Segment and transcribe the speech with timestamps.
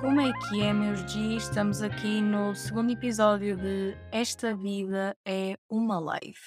[0.00, 1.44] Como é que é, meus G's?
[1.44, 6.38] Estamos aqui no segundo episódio de Esta Vida é uma Live.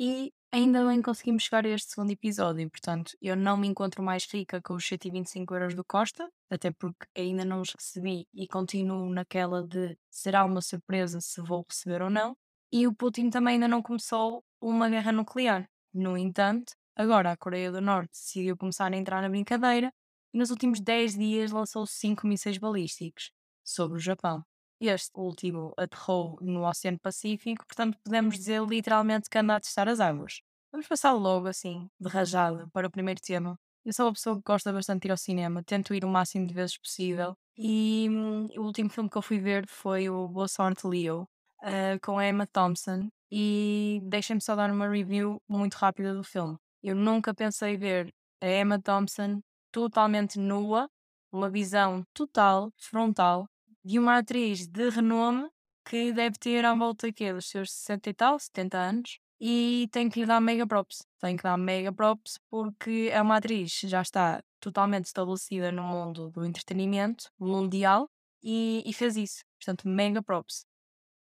[0.00, 4.26] E ainda bem conseguimos chegar a este segundo episódio, portanto, eu não me encontro mais
[4.26, 9.08] rica com os 125 euros do Costa, até porque ainda não os recebi e continuo
[9.10, 12.36] naquela de será uma surpresa se vou receber ou não.
[12.72, 15.68] E o Putin também ainda não começou uma guerra nuclear.
[15.94, 19.92] No entanto, agora a Coreia do Norte decidiu começar a entrar na brincadeira
[20.32, 23.30] e nos últimos 10 dias lançou 5 mísseis balísticos
[23.64, 24.44] sobre o Japão.
[24.80, 29.98] Este último aterrou no Oceano Pacífico, portanto podemos dizer literalmente que anda a testar as
[29.98, 30.40] águas.
[30.70, 33.58] Vamos passar logo assim, de rajada, para o primeiro tema.
[33.84, 36.46] Eu sou uma pessoa que gosta bastante de ir ao cinema, tento ir o máximo
[36.46, 37.34] de vezes possível.
[37.56, 41.22] E hum, o último filme que eu fui ver foi o Boa Sorte Leo,
[41.62, 43.08] uh, com a Emma Thompson.
[43.30, 46.56] E deixem-me só dar uma review muito rápida do filme.
[46.82, 50.88] Eu nunca pensei ver a Emma Thompson totalmente nua,
[51.32, 53.48] uma visão total, frontal,
[53.84, 55.48] de uma atriz de renome
[55.84, 60.08] que deve ter à volta aqui dos seus 60 e tal, 70 anos, e tem
[60.08, 61.06] que lhe dar mega props.
[61.20, 65.82] Tem que dar mega props porque é uma atriz que já está totalmente estabelecida no
[65.82, 68.08] mundo do entretenimento mundial
[68.42, 69.44] e, e fez isso.
[69.58, 70.66] Portanto, mega props.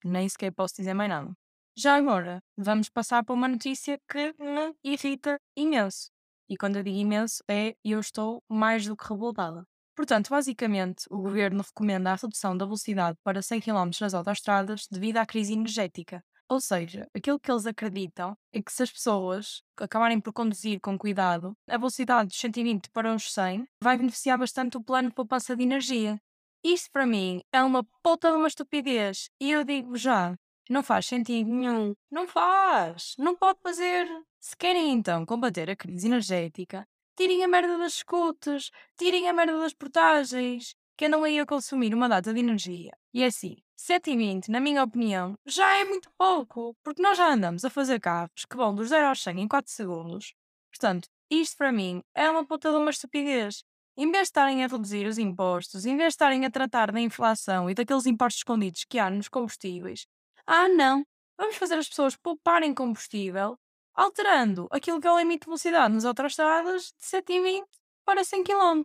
[0.04, 1.32] Nem sequer posso dizer mais nada.
[1.76, 6.10] Já agora, vamos passar para uma notícia que me irrita imenso.
[6.48, 9.64] E quando eu digo imenso, é eu estou mais do que revoltada.
[9.96, 15.16] Portanto, basicamente, o governo recomenda a redução da velocidade para 100 km nas autoestradas devido
[15.16, 16.22] à crise energética.
[16.48, 20.96] Ou seja, aquilo que eles acreditam é que se as pessoas acabarem por conduzir com
[20.96, 25.56] cuidado, a velocidade dos 120 para os 100 vai beneficiar bastante o plano de poupança
[25.56, 26.20] de energia.
[26.62, 29.28] Isto para mim é uma puta de uma estupidez.
[29.40, 30.36] E eu digo já,
[30.68, 31.94] não faz sentido nenhum.
[32.10, 33.14] Não faz.
[33.18, 34.06] Não pode fazer.
[34.40, 36.86] Se querem então combater a crise energética,
[37.16, 41.94] tirem a merda das escutas, tirem a merda das portagens, que andam aí a consumir
[41.94, 42.92] uma data de energia.
[43.12, 47.64] E é assim, 7,20, na minha opinião, já é muito pouco, porque nós já andamos
[47.64, 50.34] a fazer carros que vão dos 0 aos 100 em 4 segundos.
[50.70, 53.62] Portanto, isto para mim é uma puta de uma estupidez.
[53.98, 57.00] Em vez de estarem a reduzir os impostos, em vez de estarem a tratar da
[57.00, 60.06] inflação e daqueles impostos escondidos que há nos combustíveis,
[60.46, 61.04] ah não,
[61.38, 63.58] vamos fazer as pessoas pouparem combustível
[63.96, 67.66] alterando aquilo que é o limite de velocidade nas autostradas de 120
[68.04, 68.82] para 100 km.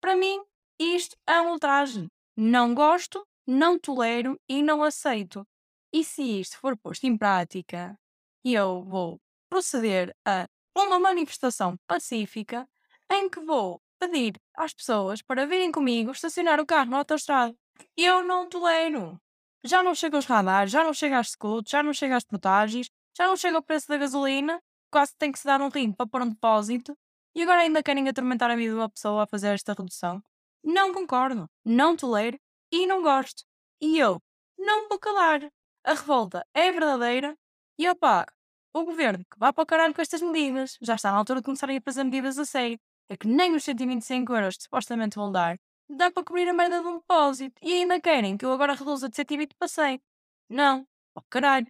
[0.00, 0.42] Para mim,
[0.78, 2.08] isto é um ultraje.
[2.36, 5.46] Não gosto, não tolero e não aceito.
[5.92, 7.98] E se isto for posto em prática,
[8.44, 9.20] eu vou
[9.50, 12.66] proceder a uma manifestação pacífica
[13.10, 17.54] em que vou pedir às pessoas para virem comigo estacionar o carro na autostrada.
[17.96, 19.20] Eu não tolero.
[19.64, 22.88] Já não chega aos radares, já não chega às scouts, já não chega às portagens,
[23.16, 24.60] já não chega o preço da gasolina,
[24.90, 26.96] quase tem que se dar um rim para pôr um depósito,
[27.34, 30.22] e agora ainda querem atormentar a vida de uma pessoa a fazer esta redução.
[30.64, 32.38] Não concordo, não tolero
[32.72, 33.44] e não gosto.
[33.80, 34.20] E eu
[34.58, 35.40] não vou calar.
[35.84, 37.36] A revolta é verdadeira
[37.78, 38.26] e opá,
[38.72, 41.44] o governo que vá para o caralho com estas medidas, já está na altura de
[41.44, 42.78] começarem a fazer medidas a sério.
[43.08, 45.58] É que nem os 125 euros que supostamente vão dar
[45.88, 49.08] dá para cobrir a merda de um depósito e ainda querem que eu agora reduza
[49.08, 50.00] de 120 para 100.
[50.48, 51.66] Não, oh caralho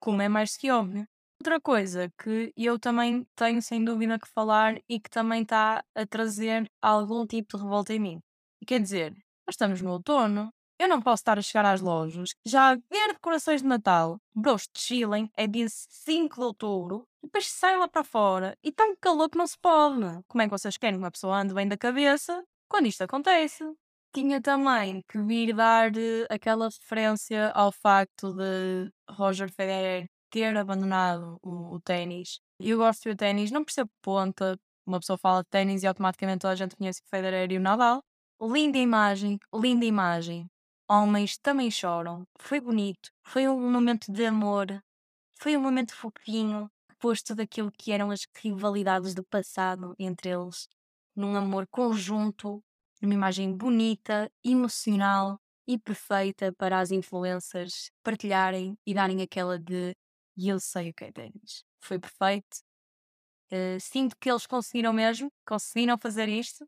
[0.00, 1.06] como é mais que óbvio.
[1.40, 6.06] Outra coisa que eu também tenho sem dúvida que falar e que também está a
[6.06, 8.20] trazer algum tipo de revolta em mim.
[8.66, 9.12] Quer dizer,
[9.46, 12.76] nós estamos no outono, eu não posso estar a chegar às lojas, já a
[13.12, 18.56] decorações de Natal, bros chilling, é dia 5 de outubro, depois sai lá para fora
[18.62, 20.00] e um calor que não se pode.
[20.26, 23.64] Como é que vocês querem que uma pessoa ande bem da cabeça quando isto acontece?
[24.14, 31.38] Tinha também que vir dar eh, aquela referência ao facto de Roger Federer ter abandonado
[31.42, 32.40] o, o ténis.
[32.60, 34.58] Eu gosto de ver ténis, não percebo ponta.
[34.86, 37.60] Uma pessoa fala de ténis e automaticamente toda a gente conhece o Federer e o
[37.60, 38.02] Nadal.
[38.40, 40.48] Linda imagem, linda imagem.
[40.88, 42.24] Homens também choram.
[42.38, 43.10] Foi bonito.
[43.22, 44.82] Foi um momento de amor.
[45.38, 46.70] Foi um momento fofinho.
[46.98, 50.68] Posto daquilo que eram as rivalidades do passado entre eles.
[51.18, 52.62] Num amor conjunto
[53.02, 59.96] uma imagem bonita, emocional e perfeita para as influencers partilharem e darem aquela de
[60.36, 61.64] e eu sei o que é ténis.
[61.80, 62.58] Foi perfeito.
[63.50, 66.64] Uh, sinto que eles conseguiram mesmo, conseguiram fazer isto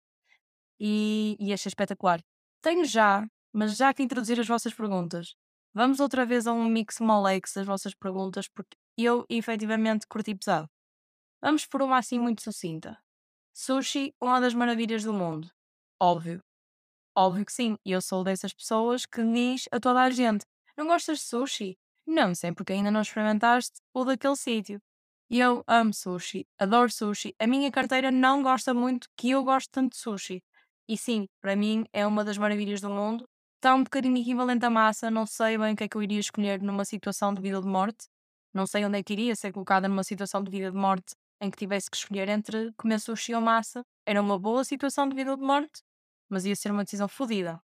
[0.80, 2.20] e, e achei espetacular.
[2.60, 5.36] Tenho já, mas já que introduzir as vossas perguntas,
[5.72, 10.68] vamos outra vez a um mix molex das vossas perguntas, porque eu efetivamente curti pesado.
[11.40, 12.98] Vamos por uma assim muito sucinta.
[13.52, 15.50] Sushi, uma das maravilhas do mundo.
[16.00, 16.40] Óbvio.
[17.16, 17.76] Óbvio que sim.
[17.84, 20.44] E eu sou dessas pessoas que diz a toda a gente:
[20.76, 21.78] não gostas de sushi?
[22.06, 24.80] Não sei porque ainda não experimentaste o daquele sítio.
[25.28, 27.34] Eu amo sushi, adoro sushi.
[27.38, 30.42] A minha carteira não gosta muito que eu gosto tanto de sushi.
[30.88, 33.28] E sim, para mim é uma das maravilhas do mundo.
[33.56, 36.18] Está um bocadinho equivalente à massa, não sei bem o que é que eu iria
[36.18, 38.06] escolher numa situação de vida ou de morte.
[38.54, 41.14] Não sei onde é que iria ser colocada numa situação de vida ou de morte
[41.40, 43.84] em que tivesse que escolher entre comer sushi ou massa.
[44.06, 45.82] Era uma boa situação de vida ou de morte,
[46.28, 47.60] mas ia ser uma decisão fodida.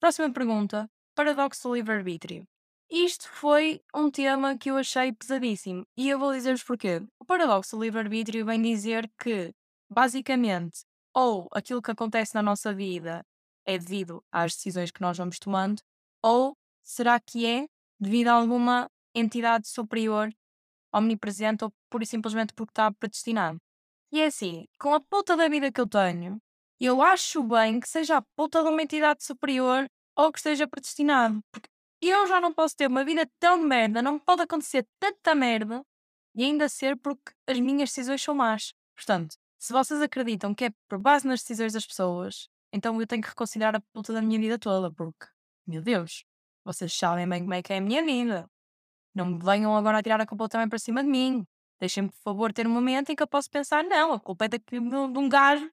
[0.00, 2.46] Próxima pergunta: paradoxo do livre-arbítrio.
[2.90, 7.02] Isto foi um tema que eu achei pesadíssimo e eu vou dizer-vos porquê.
[7.18, 9.52] O paradoxo do livre-arbítrio vem dizer que,
[9.90, 13.24] basicamente, ou aquilo que acontece na nossa vida
[13.66, 15.80] é devido às decisões que nós vamos tomando,
[16.22, 17.66] ou será que é
[17.98, 20.30] devido a alguma entidade superior,
[20.92, 23.60] omnipresente ou pura e simplesmente porque está predestinado.
[24.10, 26.40] E é assim, com a puta da vida que eu tenho,
[26.80, 29.86] eu acho bem que seja a puta de uma entidade superior
[30.16, 31.40] ou que esteja predestinado.
[31.52, 31.68] Porque
[32.02, 35.82] eu já não posso ter uma vida tão merda, não pode acontecer tanta merda
[36.34, 38.72] e ainda ser porque as minhas decisões são más.
[38.96, 43.22] Portanto, se vocês acreditam que é por base nas decisões das pessoas, então eu tenho
[43.22, 45.26] que reconsiderar a puta da minha vida toda, porque,
[45.64, 46.24] meu Deus,
[46.64, 48.50] vocês sabem bem como é que é a minha vida.
[49.14, 51.46] Não me venham agora a tirar a culpa também para cima de mim.
[51.84, 54.48] Deixem-me, por favor, ter um momento em que eu posso pensar, não, a culpa é
[54.48, 55.70] daqui, de um gajo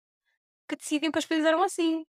[0.67, 2.05] que decidiu que as coisas eram assim.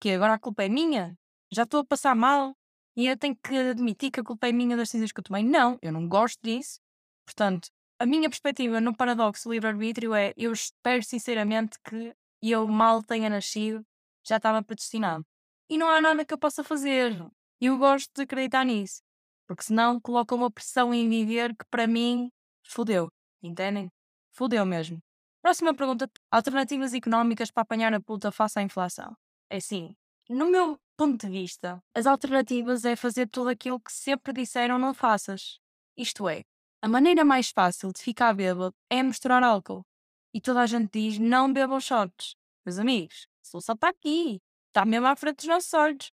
[0.00, 1.14] Que agora a culpa é minha.
[1.52, 2.56] Já estou a passar mal
[2.96, 5.44] e eu tenho que admitir que a culpa é minha das decisões que eu tomei.
[5.44, 6.80] Não, eu não gosto disso.
[7.26, 7.68] Portanto,
[7.98, 13.28] a minha perspectiva no paradoxo do livre-arbítrio é: eu espero sinceramente que eu mal tenha
[13.28, 13.84] nascido,
[14.26, 15.22] já estava predestinado.
[15.68, 17.14] E não há nada que eu possa fazer.
[17.60, 19.02] Eu gosto de acreditar nisso.
[19.46, 22.30] Porque senão coloca uma pressão em viver que para mim
[22.62, 23.13] fodeu.
[23.44, 23.90] Entendem?
[24.32, 24.98] Fodeu mesmo.
[25.42, 29.14] Próxima pergunta: alternativas económicas para apanhar a puta face à inflação.
[29.50, 29.94] É assim,
[30.28, 34.94] no meu ponto de vista, as alternativas é fazer tudo aquilo que sempre disseram não
[34.94, 35.60] faças.
[35.96, 36.42] Isto é,
[36.80, 39.84] a maneira mais fácil de ficar bêbado é misturar álcool.
[40.32, 42.34] E toda a gente diz não bebam shots.
[42.64, 44.40] Meus amigos, a solução está aqui.
[44.68, 46.10] Está mesmo à frente dos nossos olhos.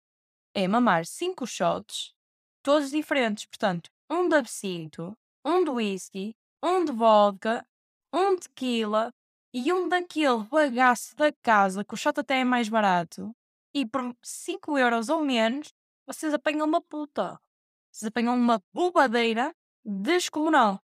[0.53, 2.13] É mamar 5 shots,
[2.63, 3.45] todos diferentes.
[3.45, 5.15] Portanto, um de absinto,
[5.45, 7.65] um de whisky, um de vodka,
[8.13, 9.13] um tequila
[9.53, 13.35] e um daquele bagaço da casa que o shot até é mais barato.
[13.73, 15.73] E por 5 euros ou menos,
[16.05, 17.39] vocês apanham uma puta.
[17.91, 20.81] Vocês apanham uma bobadeira descomunal.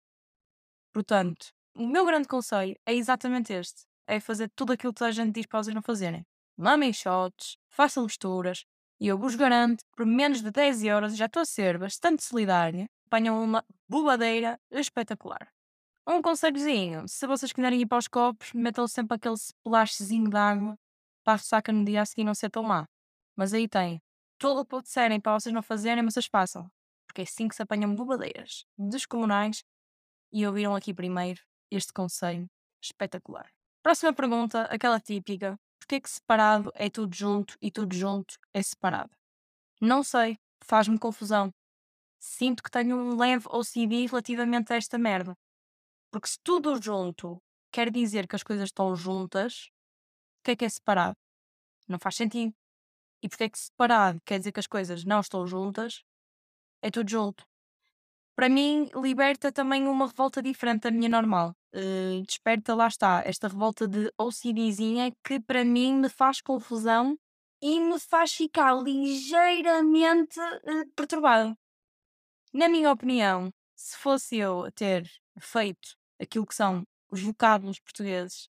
[0.94, 5.34] Portanto, o meu grande conselho é exatamente este: é fazer tudo aquilo que a gente
[5.34, 6.26] diz para vocês não fazerem.
[6.58, 8.66] Mamem shots, façam misturas,
[9.00, 12.24] e eu vos garanto que por menos de 10 euros, já estou a ser bastante
[12.24, 15.52] solidária, apanham uma bobadeira espetacular.
[16.06, 20.78] Um conselhozinho, se vocês quiserem ir para os copos, metam sempre aquele splashezinho de água
[21.24, 22.86] para a ressaca no dia a seguir não ser tão má.
[23.38, 24.02] Mas aí tem.
[24.38, 26.70] Tudo o que disserem para vocês não fazerem, vocês façam.
[27.08, 29.64] Porque é assim que se apanham bobadeiras descomunais
[30.30, 31.42] e ouviram aqui primeiro
[31.72, 32.50] este conselho
[32.82, 33.50] espetacular.
[33.82, 35.58] Próxima pergunta, aquela típica.
[35.80, 39.12] Porquê que separado é tudo junto e tudo junto é separado?
[39.80, 41.54] Não sei, faz-me confusão.
[42.20, 45.34] Sinto que tenho um leve OCD relativamente a esta merda.
[46.14, 49.72] Porque se tudo junto quer dizer que as coisas estão juntas,
[50.44, 51.18] que é que é separado?
[51.88, 52.54] Não faz sentido.
[53.24, 56.04] E porque é que separado quer dizer que as coisas não estão juntas?
[56.84, 57.44] É tudo junto.
[58.36, 61.56] Para mim, liberta também uma revolta diferente da minha normal.
[61.74, 67.18] Uh, desperta, lá está, esta revolta de OCDzinha que para mim me faz confusão
[67.60, 71.58] e me faz ficar ligeiramente uh, perturbado.
[72.54, 78.50] Na minha opinião, se fosse eu ter feito aquilo que são os vocábulos portugueses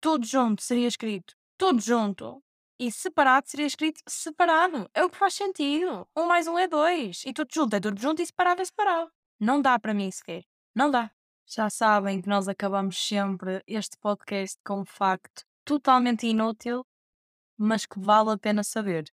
[0.00, 2.42] tudo junto seria escrito tudo junto.
[2.80, 4.88] E separado seria escrito separado.
[4.94, 6.06] É o que faz sentido.
[6.16, 7.24] Um mais um é dois.
[7.26, 9.10] E tudo junto é tudo junto e separado é separado.
[9.40, 10.44] Não dá para mim sequer.
[10.72, 11.10] Não dá.
[11.44, 16.86] Já sabem que nós acabamos sempre este podcast com um facto totalmente inútil,
[17.56, 19.10] mas que vale a pena saber.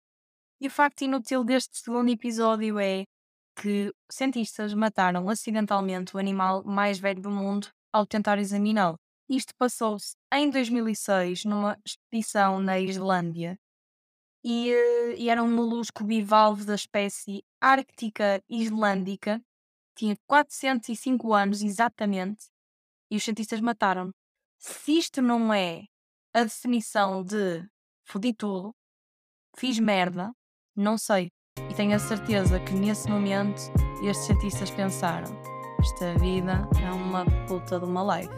[0.59, 3.03] E o facto inútil deste segundo episódio é
[3.55, 8.97] que cientistas mataram acidentalmente o animal mais velho do mundo ao tentar examiná-lo.
[9.29, 13.57] Isto passou-se em 2006 numa expedição na Islândia
[14.43, 19.41] e, eh, e era um molusco bivalve da espécie ártica islândica.
[19.95, 22.47] Tinha 405 anos exatamente
[23.09, 24.11] e os cientistas mataram.
[24.57, 25.85] Se isto não é
[26.33, 27.67] a definição de
[28.05, 28.73] fodi tudo,
[29.57, 30.33] fiz merda,
[30.75, 31.29] não sei.
[31.69, 33.61] E tenho a certeza que nesse momento
[34.03, 35.50] estes cientistas pensaram:
[35.81, 38.31] esta vida é uma puta de uma life.